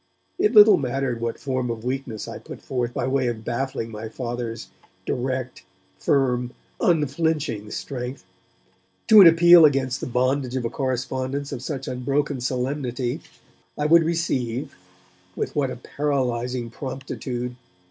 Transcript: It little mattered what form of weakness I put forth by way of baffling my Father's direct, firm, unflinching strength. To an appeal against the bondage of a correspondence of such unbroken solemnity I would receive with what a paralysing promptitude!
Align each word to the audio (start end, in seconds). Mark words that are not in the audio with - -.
It 0.39 0.55
little 0.55 0.77
mattered 0.77 1.21
what 1.21 1.37
form 1.39 1.69
of 1.69 1.83
weakness 1.83 2.27
I 2.27 2.39
put 2.39 2.59
forth 2.59 2.91
by 2.91 3.05
way 3.05 3.27
of 3.27 3.45
baffling 3.45 3.91
my 3.91 4.09
Father's 4.09 4.69
direct, 5.05 5.63
firm, 5.99 6.53
unflinching 6.79 7.69
strength. 7.69 8.25
To 9.09 9.21
an 9.21 9.27
appeal 9.27 9.63
against 9.63 10.01
the 10.01 10.07
bondage 10.07 10.55
of 10.55 10.65
a 10.65 10.71
correspondence 10.71 11.51
of 11.51 11.61
such 11.61 11.87
unbroken 11.87 12.41
solemnity 12.41 13.21
I 13.77 13.85
would 13.85 14.03
receive 14.03 14.75
with 15.35 15.55
what 15.55 15.69
a 15.69 15.75
paralysing 15.75 16.71
promptitude! 16.71 17.55